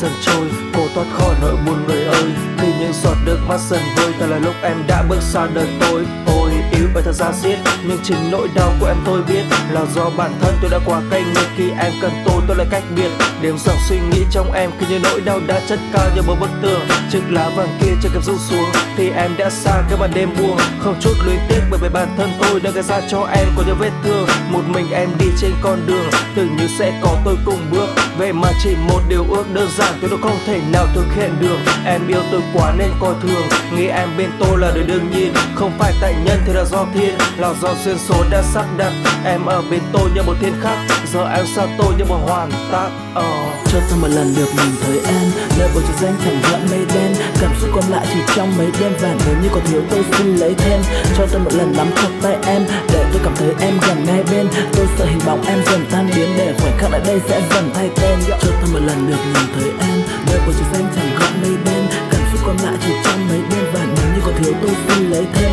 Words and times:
dần 0.00 0.12
trôi 0.20 0.50
Cô 0.74 0.80
thoát 0.94 1.06
khỏi 1.18 1.34
nỗi 1.40 1.56
buồn 1.66 1.86
người 1.86 2.04
ơi. 2.04 2.24
Khi 2.58 2.66
những 2.80 2.92
giọt 3.02 3.16
nước 3.24 3.38
mắt 3.48 3.60
dần 3.60 3.80
vơi 3.96 4.12
ta 4.20 4.26
là 4.26 4.38
lúc 4.38 4.54
em 4.62 4.76
đã 4.88 5.02
bước 5.08 5.22
xa 5.22 5.48
đời 5.54 5.68
tôi. 5.80 6.06
Ôi, 6.26 6.50
yêu 6.72 6.88
vậy 6.94 7.02
thật 7.06 7.12
ra 7.12 7.32
xiết 7.32 7.58
nhưng 7.88 7.98
chính 8.02 8.30
nỗi 8.30 8.48
đau 8.54 8.72
của 8.80 8.86
em 8.86 8.96
tôi 9.06 9.22
biết 9.22 9.42
Là 9.70 9.84
do 9.94 10.10
bản 10.16 10.32
thân 10.40 10.54
tôi 10.60 10.70
đã 10.70 10.78
quá 10.86 11.02
cay 11.10 11.22
nghiệt. 11.22 11.48
Khi 11.56 11.70
em 11.78 11.92
cần 12.00 12.12
tôi 12.24 12.42
tôi 12.48 12.56
lại 12.56 12.66
cách 12.70 12.82
biệt. 12.96 13.10
Điểm 13.42 13.58
dòng 13.58 13.76
suy 13.88 13.96
nghĩ 14.10 14.24
trong 14.30 14.52
em 14.52 14.70
Khi 14.78 14.86
như 14.88 14.98
nỗi 14.98 15.20
đau 15.20 15.40
đã 15.46 15.60
chất 15.68 15.78
cao 15.92 16.06
như 16.16 16.22
một 16.22 16.36
bức 16.40 16.50
tường. 16.62 16.80
Chiếc 17.12 17.22
lá 17.30 17.50
vàng 17.56 17.78
kia 17.80 17.92
chưa 18.02 18.08
kịp 18.14 18.24
rũ 18.24 18.38
xuống 18.38 18.70
Thì 18.96 19.10
em 19.10 19.36
đã 19.38 19.50
xa 19.50 19.82
cái 19.88 19.98
màn 19.98 20.10
đêm 20.14 20.30
buông. 20.38 20.56
Không 20.80 20.94
chút 21.00 21.14
luyến 21.24 21.38
tiếc 21.48 21.60
bởi 21.70 21.80
vì 21.82 21.88
bản 21.88 22.08
thân 22.16 22.30
tôi 22.40 22.60
đã 22.60 22.70
gây 22.70 22.82
ra 22.82 23.00
cho 23.08 23.28
em 23.32 23.48
có 23.56 23.62
những 23.66 23.76
vết 23.78 23.90
thương. 24.04 24.26
Một 24.50 24.62
mình 24.68 24.90
em 24.90 25.08
đi 25.18 25.26
trên 25.40 25.52
con 25.62 25.86
đường, 25.86 26.10
Tưởng 26.36 26.56
như 26.56 26.68
sẽ 26.78 27.00
có 27.02 27.16
tôi 27.24 27.36
cùng 27.44 27.60
bước. 27.70 27.88
Vậy 28.18 28.32
mà 28.32 28.48
chỉ 28.62 28.76
một 28.88 29.00
điều 29.08 29.24
ước 29.30 29.44
đơn 29.54 29.68
giản, 29.78 29.94
tôi 30.00 30.10
đâu 30.10 30.18
không 30.22 30.38
thể 30.46 30.60
nào 30.72 30.86
thực 30.94 31.06
hiện 31.16 31.30
được. 31.40 31.56
Em 31.84 32.08
yêu 32.08 32.22
tôi 32.30 32.40
quá 32.54 32.74
nên 32.78 32.90
coi 33.00 33.14
thường, 33.22 33.42
Nghĩ 33.76 33.86
em 33.86 34.08
bên 34.18 34.30
tôi 34.40 34.58
là 34.58 34.70
điều 34.74 34.84
đương 34.86 35.10
nhiên. 35.10 35.32
Không 35.54 35.72
phải 35.78 35.92
tại 36.00 36.14
nhân 36.24 36.40
thì 36.46 36.52
là 36.52 36.64
do 36.64 36.86
thiên, 36.94 37.14
Là 37.36 37.54
do 37.62 37.69
duyên 37.84 37.98
số 37.98 38.24
đã 38.30 38.42
sắp 38.42 38.66
đặt. 38.76 38.92
Em 39.24 39.46
ở 39.46 39.62
bên 39.70 39.80
tôi 39.92 40.10
như 40.14 40.22
một 40.22 40.34
thiên 40.40 40.54
khắc. 40.62 40.78
Giờ 41.12 41.28
em 41.36 41.46
xa 41.46 41.66
tôi 41.78 41.94
như 41.98 42.04
một 42.04 42.18
hoàn 42.28 42.50
tác. 42.72 42.90
Uh. 43.12 43.72
cho 43.72 43.78
tôi 43.90 43.98
một 43.98 44.08
lần 44.08 44.34
được 44.36 44.48
nhìn 44.56 44.72
thấy 44.82 45.00
em. 45.06 45.30
Nơi 45.58 45.68
bầu 45.74 45.82
trời 45.86 45.96
danh 46.00 46.14
chẳng 46.24 46.40
gợn 46.42 46.70
mây 46.70 46.86
đen. 46.94 47.14
Cảm 47.40 47.52
xúc 47.60 47.70
còn 47.74 47.84
lại 47.90 48.06
chỉ 48.12 48.20
trong 48.36 48.56
mấy 48.58 48.66
đêm 48.80 48.92
và 49.00 49.14
nếu 49.26 49.34
như 49.42 49.48
còn 49.52 49.62
thiếu 49.66 49.82
tôi 49.90 50.04
xin 50.12 50.36
lấy 50.36 50.54
thêm. 50.54 50.80
Cho 51.16 51.26
tôi 51.32 51.40
một 51.40 51.52
lần 51.52 51.72
nắm 51.76 51.86
chặt 51.96 52.10
tay 52.22 52.36
em. 52.46 52.62
Để 52.92 53.04
tôi 53.12 53.20
cảm 53.24 53.36
thấy 53.36 53.48
em 53.60 53.74
gần 53.86 54.04
ngay 54.04 54.22
bên. 54.30 54.48
Tôi 54.76 54.86
sợ 54.98 55.04
hình 55.04 55.20
bóng 55.26 55.42
em 55.46 55.58
dần 55.66 55.86
tan 55.90 56.10
biến. 56.16 56.28
Để 56.36 56.54
khoảnh 56.60 56.78
khắc 56.78 56.90
lại 56.90 57.00
đây 57.06 57.20
sẽ 57.28 57.42
dần 57.50 57.70
thay 57.74 57.90
tên. 57.96 58.18
Cho 58.28 58.36
tôi 58.60 58.70
một 58.72 58.80
lần 58.86 59.06
được 59.08 59.22
nhìn 59.34 59.46
thấy 59.54 59.70
em. 59.88 59.98
Nơi 60.26 60.38
bầu 60.46 60.54
trời 60.58 60.68
danh 60.72 60.92
chẳng 60.94 61.10
gợn 61.20 61.42
mây 61.42 61.56
đen. 61.64 61.86
Cảm 62.10 62.20
xúc 62.32 62.40
còn 62.46 62.56
lại 62.64 62.74
chỉ 62.86 62.92
trong 63.04 63.28
mấy 63.28 63.40
đêm 63.50 63.64
và 63.72 63.80
nếu 63.96 64.06
như 64.14 64.20
còn 64.24 64.34
thiếu 64.42 64.52
tôi 64.62 64.70
xin 64.88 65.10
lấy 65.10 65.26
thêm. 65.34 65.49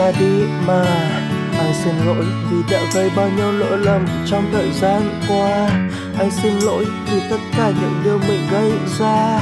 Ra 0.00 0.12
đi 0.20 0.44
mà. 0.66 0.84
Anh 1.58 1.74
xin 1.84 1.94
lỗi 2.06 2.24
vì 2.50 2.56
đã 2.70 2.80
gây 2.94 3.10
bao 3.16 3.28
nhiêu 3.36 3.52
lỗi 3.52 3.78
lầm 3.78 4.06
trong 4.26 4.44
thời 4.52 4.72
gian 4.72 5.02
qua. 5.28 5.68
Anh 6.18 6.30
xin 6.42 6.52
lỗi 6.58 6.86
vì 7.10 7.20
tất 7.30 7.38
cả 7.56 7.72
những 7.80 8.00
điều 8.04 8.18
mình 8.28 8.40
gây 8.50 8.72
ra 8.98 9.39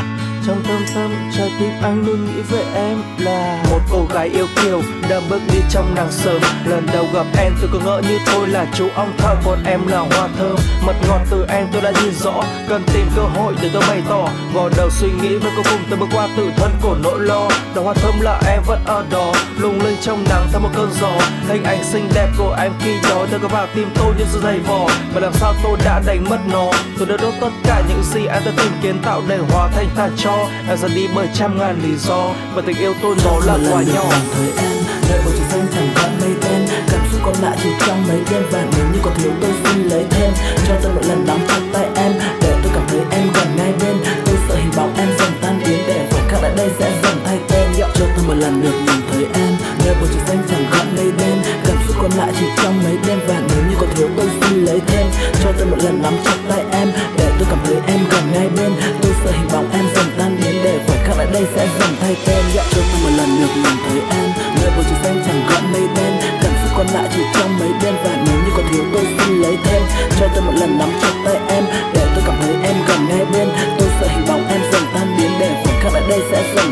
trong 0.49 0.63
tâm 0.69 0.85
tâm, 0.95 1.31
trái 1.37 1.53
tim 1.61 1.71
anh 1.83 2.07
luôn 2.07 2.27
nghĩ 2.27 2.43
về 2.43 2.65
em 2.75 3.03
là 3.19 3.63
một 3.71 3.81
cô 3.91 4.07
gái 4.15 4.29
yêu 4.29 4.47
kiều, 4.63 4.83
đã 5.09 5.21
bước 5.31 5.41
đi 5.53 5.59
trong 5.71 5.95
nàng 5.95 6.13
sớm. 6.13 6.43
Lần 6.65 6.87
đầu 6.93 7.07
gặp 7.15 7.27
em, 7.39 7.53
tôi 7.61 7.71
cứ 7.73 7.79
ngỡ 7.79 8.03
như 8.09 8.19
tôi 8.33 8.49
là 8.49 8.67
chú 8.75 8.89
ong 8.95 9.13
thơ 9.19 9.35
còn 9.45 9.65
em 9.65 9.87
là 9.87 9.99
hoa 9.99 10.29
thơm, 10.39 10.57
mật 10.87 10.95
ngọt 11.09 11.21
từ 11.31 11.47
em 11.49 11.67
tôi 11.73 11.83
đã 11.83 11.93
nhìn 12.03 12.15
rõ. 12.15 12.45
Cần 12.69 12.83
tìm 12.95 13.07
cơ 13.17 13.23
hội 13.23 13.55
để 13.63 13.71
tôi 13.73 13.83
bày 13.89 14.03
tỏ. 14.09 14.29
Vò 14.55 14.69
đầu 14.77 14.91
suy 14.91 15.09
nghĩ 15.23 15.37
với 15.37 15.53
cuối 15.55 15.65
cùng 15.71 15.81
tôi 15.91 15.99
bước 15.99 16.09
qua 16.13 16.29
tự 16.37 16.51
thân 16.57 16.71
của 16.83 16.97
nỗi 17.03 17.21
lo. 17.21 17.49
Đó 17.75 17.83
hoa 17.83 17.95
thơm 17.95 18.21
là 18.21 18.41
em 18.47 18.63
vẫn 18.67 18.81
ở 18.85 19.05
đó, 19.11 19.33
lung 19.59 19.81
linh 19.81 19.97
trong 20.01 20.25
nắng 20.29 20.47
theo 20.53 20.61
một 20.61 20.71
cơn 20.77 20.91
gió. 21.01 21.13
Hình 21.49 21.65
ảnh 21.65 21.85
xinh 21.85 22.09
đẹp 22.15 22.29
của 22.39 22.57
em 22.61 22.73
khi 22.81 22.95
đó 23.09 23.27
đã 23.33 23.39
có 23.43 23.49
vào 23.49 23.67
tim 23.75 23.91
tôi 23.95 24.15
như 24.19 24.25
sự 24.33 24.41
dày 24.43 24.59
vò. 24.59 24.89
Và 25.15 25.21
làm 25.21 25.33
sao 25.33 25.55
tôi 25.63 25.79
đã 25.85 26.03
đánh 26.07 26.25
mất 26.31 26.39
nó? 26.53 26.71
Tôi 26.99 27.07
đã 27.07 27.17
đốt 27.17 27.35
tất 27.41 27.51
cả 27.65 27.83
những 27.89 28.03
gì 28.03 28.21
em 28.21 28.43
đã 28.45 28.53
tìm 28.57 28.73
kiến 28.83 29.03
tạo 29.03 29.23
để 29.29 29.39
hóa 29.51 29.69
thành 29.75 29.89
tàn 29.97 30.11
cho 30.39 30.51
em 30.69 30.79
ra 30.79 30.89
đi 30.95 31.09
bởi 31.15 31.29
trăm 31.35 31.59
ngàn 31.59 31.81
lý 31.83 31.97
do. 31.97 32.35
Và 32.55 32.63
tình 32.67 32.77
yêu 32.79 32.95
tôi 33.03 33.17
nó 33.25 33.39
là 33.47 33.59
quả 33.71 33.83
nhỏ. 33.83 34.05
thấy 34.35 34.49
em 34.59 34.77
nơi 35.11 35.21
bầu 35.25 35.33
trời 35.39 35.49
xanh 35.51 35.67
chẳng 35.75 35.89
gọn 35.97 36.11
mây 36.21 36.31
đen 36.43 36.69
cảm 36.91 37.01
xúc 37.13 37.21
còn 37.25 37.35
lại 37.43 37.57
chỉ 37.63 37.71
trong 37.87 38.09
mấy 38.09 38.21
đêm. 38.31 38.43
Và 38.51 38.65
nếu 38.77 38.87
như 38.93 38.99
còn 39.03 39.15
thiếu 39.19 39.33
tôi 39.41 39.51
xin 39.65 39.83
lấy 39.83 40.05
thêm. 40.11 40.31
Cho 40.69 40.75
tôi 40.83 40.93
một 40.95 41.01
lần 41.09 41.27
nắm 41.27 41.39
chặt 41.49 41.61
tay 41.73 41.87
em 41.95 42.13
để 42.43 42.57
tôi 42.63 42.73
cảm 42.75 42.85
thấy 42.89 43.01
em 43.11 43.29
gần 43.35 43.57
ngay 43.57 43.73
bên. 43.81 43.97
Tôi 44.25 44.37
sợ 44.49 44.55
hình 44.55 44.73
bóng 44.77 44.95
em 44.97 45.09
dần 45.19 45.33
tan 45.43 45.61
biến 45.67 45.79
để 45.89 46.09
khoảnh 46.11 46.29
khắc 46.29 46.43
lại 46.43 46.53
đây 46.57 46.71
sẽ 46.79 46.93
dần 47.03 47.17
thay 47.25 47.39
tên. 47.49 47.69
Cho 47.95 48.07
tôi 48.17 48.25
một 48.29 48.35
lần 48.35 48.63
được 48.63 48.75
nhìn 48.87 49.01
thấy 49.13 49.27
em 49.35 49.57
nơi 49.85 49.95
bầu 49.95 50.09
trời 50.15 50.23
xanh 50.27 50.43
chẳng 50.51 50.65
gọn 50.73 50.97
mây 50.97 51.13
đen 51.19 51.37
cảm 51.67 51.77
xúc 51.87 51.97
còn 52.03 52.11
lại 52.17 52.33
chỉ 52.41 52.47
trong 52.63 52.85
mấy 52.85 52.97
đêm. 53.07 53.19
Và 53.29 53.41
nếu 53.49 53.65
như 53.71 53.77
còn 53.81 53.89
thiếu 53.97 54.09
tôi 54.17 54.27
xin 54.41 54.65
lấy 54.65 54.81
thêm. 54.87 55.07
Cho 55.43 55.53
tôi 55.59 55.67
một 55.67 55.77
lần 55.85 56.03
nắm 56.03 56.15
chặt 56.25 56.37
tay 56.49 56.65
em 56.73 56.89
tên 62.27 62.45
Dạ 62.55 62.65
cho 62.71 62.83
tôi 62.93 63.01
một 63.03 63.17
lần 63.17 63.41
được 63.41 63.53
nhìn 63.55 63.77
thấy 63.89 63.99
em. 64.19 64.31
Nơi 64.61 64.71
bầu 64.77 64.85
trời 64.89 64.99
xanh 65.03 65.23
chẳng 65.27 65.41
gọn 65.49 65.73
mây 65.73 65.83
đen 65.97 66.13
cảm 66.43 66.53
xúc 66.63 66.71
còn 66.77 66.87
lại 66.95 67.09
chỉ 67.15 67.23
trong 67.35 67.59
mấy 67.59 67.71
đêm. 67.83 67.95
Và 68.05 68.11
nếu 68.27 68.39
như 68.45 68.51
còn 68.57 68.67
thiếu, 68.73 68.85
tôi 68.93 69.05
xin 69.19 69.43
lấy 69.43 69.57
thêm. 69.65 69.83
Cho 70.21 70.27
tôi 70.35 70.43
một 70.45 70.53
lần 70.61 70.79
nắm 70.79 70.91
chặt 71.03 71.15
tay 71.25 71.37
em, 71.49 71.65
để 71.95 72.07
tôi 72.15 72.25
cảm 72.27 72.37
thấy 72.41 72.55
em 72.63 72.77
gần 72.89 73.09
ngay 73.09 73.25
bên. 73.33 73.49
Tôi 73.79 73.89
sợ 74.01 74.07
hình 74.07 74.25
bóng 74.29 74.49
em 74.49 74.61
dần 74.73 74.83
tan 74.95 75.17
biến, 75.17 75.31
để 75.41 75.51
khoảnh 75.65 75.81
khắc 75.83 75.93
ở 75.93 76.09
đây 76.09 76.21
sẽ 76.31 76.55
dần 76.57 76.68